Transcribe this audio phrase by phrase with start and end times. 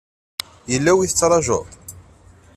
[0.71, 1.65] Yella wi tettrajuḍ?